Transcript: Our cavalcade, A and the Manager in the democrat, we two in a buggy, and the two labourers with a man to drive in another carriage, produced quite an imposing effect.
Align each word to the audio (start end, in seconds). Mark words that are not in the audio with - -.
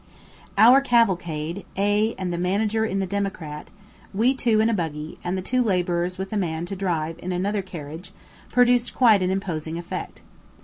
Our 0.57 0.81
cavalcade, 0.81 1.63
A 1.77 2.15
and 2.17 2.33
the 2.33 2.37
Manager 2.39 2.83
in 2.85 2.97
the 2.97 3.05
democrat, 3.05 3.69
we 4.15 4.33
two 4.33 4.59
in 4.59 4.67
a 4.67 4.73
buggy, 4.73 5.19
and 5.23 5.37
the 5.37 5.43
two 5.43 5.61
labourers 5.61 6.17
with 6.17 6.33
a 6.33 6.37
man 6.37 6.65
to 6.65 6.75
drive 6.75 7.19
in 7.19 7.31
another 7.31 7.61
carriage, 7.61 8.11
produced 8.51 8.95
quite 8.95 9.21
an 9.21 9.29
imposing 9.29 9.77
effect. 9.77 10.23